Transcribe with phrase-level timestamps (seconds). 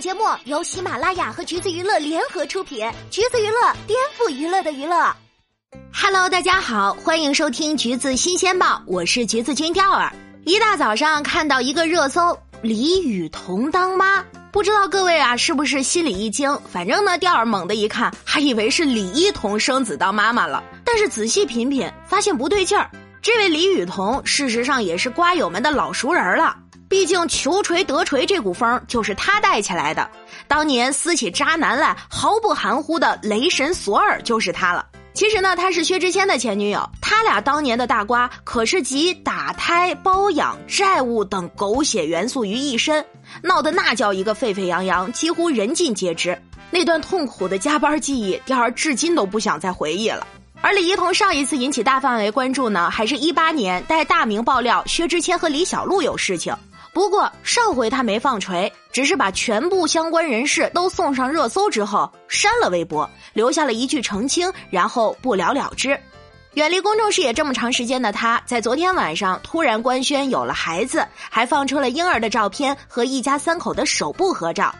[0.00, 5.12] 节目由喜马拉雅和橘子娱乐联合出品，橘子娱乐颠覆娱乐的娱乐。
[5.92, 10.12] Hello，大家好，欢迎收听橘子新鲜报，我是橘子君钓儿。
[10.44, 16.56] 一大早上看到一个热搜，李雨桐当妈，不知道各位啊是不是心里一惊？
[16.70, 20.62] 反正呢，钓儿猛地一看，还以为是李一桐生子当妈妈了。
[20.84, 22.88] 但是仔细品品，发现不对劲儿。
[23.20, 26.56] 这位李雨桐，事实上也是瓜友们的老熟人了。
[26.88, 30.08] 毕竟求锤得锤这股风就是他带起来的。
[30.46, 34.86] 当年撕起渣男来毫不含糊的雷神索尔就是他了。
[35.12, 36.88] 其实呢，他是薛之谦的前女友。
[37.02, 43.04] 他俩当年的大瓜可是集打胎、包养、债务等狗血元素于一身，
[43.42, 46.40] 闹得那叫一个沸沸扬扬，几乎人尽皆知。
[46.70, 50.24] 那段痛苦的加班记忆，钓儿至今都不想再回忆了。
[50.60, 56.54] 而李一桐上一次引起大范围关注呢，还是一八年带大明爆料薛之谦和李小璐有事情。
[56.98, 65.96] 不过上回他没放锤，只是把全部相关人士都送上热搜之后删了微博，留下了一句澄清，然后不了了之。
[66.54, 74.74] 远离公众视野这么长时间的他，在昨天晚上突然官宣有了孩子，还放出了婴儿的照片和一家三口的首部合照。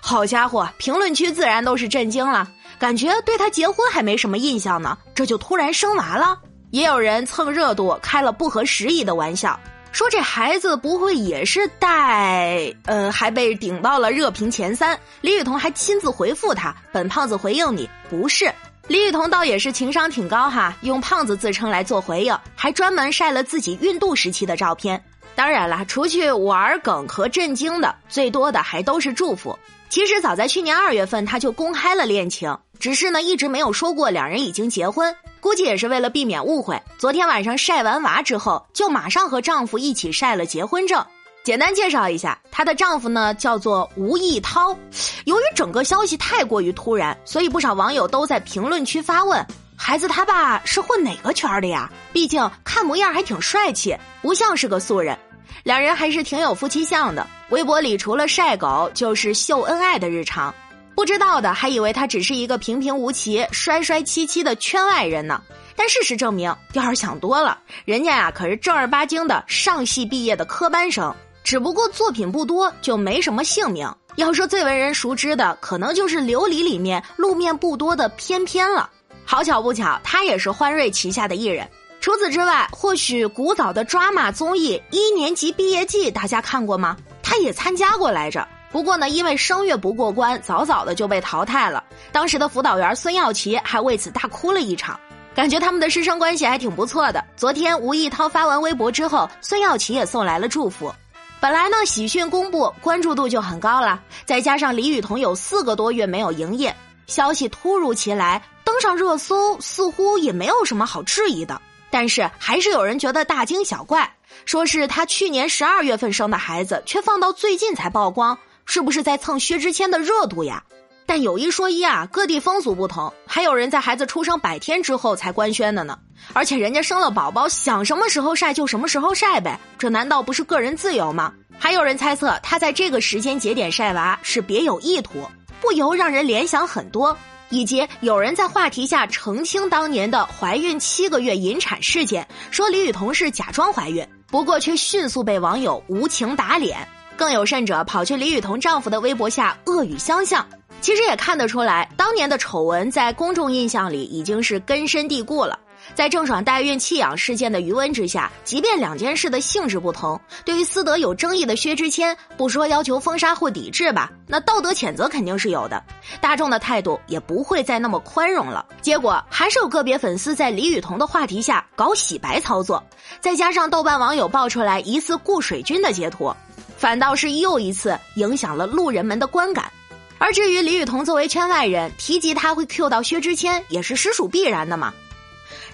[0.00, 2.50] 好家伙，评论区自然都是震惊了，
[2.80, 6.36] 感觉对他结婚还没什么印象呢，这就突然生娃了。
[6.72, 9.56] 也有人蹭热度开了不合时宜的玩笑。
[9.92, 12.72] 说这孩子不会也是带……
[12.86, 14.98] 呃，还被顶到了热评前三。
[15.20, 18.52] 李雨桐还亲自回复他：“本胖子回应你，不是。”
[18.88, 25.02] 李雨桐倒也是情商挺高哈，用胖子自称来做回应，还专门晒了自己孕肚时期的照片。
[25.36, 29.56] 当然啦，除去玩梗和震惊的，最多的还都是祝福。
[29.90, 35.12] 其实早在去年二月份，他就公开了恋情，只是呢一直没有说过两人已经结婚。
[35.40, 41.04] 估计也是为了避免误会，昨天晚上晒完娃之后，就马上和丈夫一起晒了结婚证。
[41.42, 44.78] 简单介绍一下，她的丈夫呢叫做吴亦涛。
[45.24, 49.44] 由于整个消息太过于突然，所以不少网友都在评论区发问：
[49.74, 51.90] 孩子他爸是混哪个圈的呀？
[52.12, 55.18] 毕竟看模样还挺帅气，不像是个素人。
[55.62, 60.54] 两人还是挺有夫妻相的，微博里除了晒狗，就是秀恩爱的日常。
[60.94, 65.40] 不知道的还以为他只是一个平平无奇、衰衰戚戚的圈外人呢。
[65.76, 73.90] 但事实证明，钓儿想多了，人家呀可是正儿八经的上戏毕业的科班生，只不过作品不多，就没什么姓名。
[74.16, 78.90] 要说最为人熟知的，可能就是《琉璃》里面露面不多的翩翩了。
[79.24, 81.66] 好巧不巧，他也是欢瑞旗下的艺人。
[82.00, 86.96] 除此之外，或许古早的抓马综艺《一年级毕业季》，大家看过吗？
[87.22, 88.46] 他也参加过来着。
[88.72, 91.84] 不过呢，因为声乐不过关，早早的就被淘汰了。
[92.10, 94.98] 当时的辅导员孙耀琦还为此大哭了一场，
[95.34, 97.22] 感觉他们的师生关系还挺不错的。
[97.36, 100.90] 昨天吴亦涛发完微博之后，孙耀琦也送来了祝福。
[101.38, 106.74] 本来呢，喜讯公布关注度就很高了，再加上李雨桐有四个多月没有营业，
[107.06, 111.60] 消息突如其来登上热搜，似乎也没有什么好质疑的。
[111.90, 114.10] 但是还是有人觉得大惊小怪，
[114.46, 118.38] 说是他去年十二月份生的孩子，却放到最近才曝光。
[118.66, 120.62] 是不是在蹭薛之谦的热度呀？
[121.04, 125.98] 但有一说一啊，各地风俗不同，还有人在孩子出生百天之后才官宣的呢。
[126.32, 131.34] 而且人家生了宝宝，想什么时候晒就什么时候晒呗，这难道不是个人自由吗？
[131.58, 135.26] 还有人猜测他在这个时间节点晒娃是别有意图，
[135.60, 137.16] 不由让人联想很多。
[137.50, 146.78] 以及有人在话题下澄清当年的怀孕七个月引产事件，说李雨桐是假装怀孕，不过却迅速被网友无情打脸。
[147.16, 150.46] 更有甚者，跑去李雨桐丈夫的微博下恶语相向。
[150.80, 155.58] 其实也看得出来，当年的丑闻在公众印象里已经是根深蒂固了。
[155.94, 165.82] 在郑爽代孕弃养事件的余温之下，即便两件事的性质不同，对于私德有争议的薛之谦，不说要求封杀或抵制吧，那道德谴责肯定是有的。
[166.20, 168.64] 大众的态度也不会再那么宽容了。
[168.80, 172.82] 结果还是有个别粉丝在李雨桐的话题下搞洗白操作，
[173.20, 176.34] 再加上豆瓣网友爆出来疑似顾水军的截图。
[176.76, 179.70] 反倒是又一次影响了路人们的观感，
[180.16, 184.94] 而至于李雨桐作为圈外人提及他会 Q 到薛之谦，也是实属必然的嘛。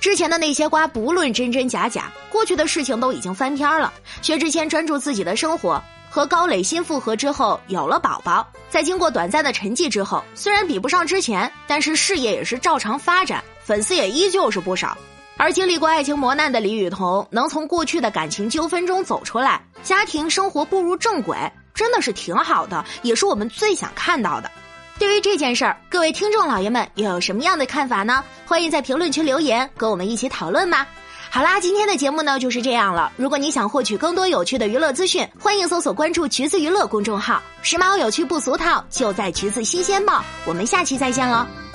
[0.00, 3.92] 之前的那些瓜不论真真假假，过去的事情都已经翻篇了。
[4.22, 14.96] 薛之谦专注自己的生活，和高磊新复合之后有了宝宝，在经过短暂的沉寂之后，虽然比不上之前，但是事业也是照常发展，粉丝也依旧是不少。
[15.38, 21.36] 而经历过爱情磨难的李雨桐，能从过去的感情纠纷中走出来，家庭生活步入正轨，
[21.74, 24.50] 真的是挺好的，也是我们最想看到的。
[24.98, 28.24] 对于这件事儿，各位听众老爷们又有什么样的看法呢？
[28.46, 30.86] 欢迎在评论区留言，跟我们一起讨论吧。
[31.30, 33.12] 好啦，今天的节目呢就是这样了。
[33.16, 40.24] 如果你想获取更多有趣的娱乐资讯，欢迎搜索关注“橘子娱乐”公众号，时髦有趣不俗套，就在橘子新鲜报。
[40.46, 41.65] 我们下期再见喽。